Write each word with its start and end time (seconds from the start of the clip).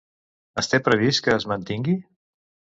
Es 0.61 0.69
té 0.71 0.79
previst 0.87 1.23
que 1.27 1.37
es 1.37 1.47
mantingui? 1.53 1.97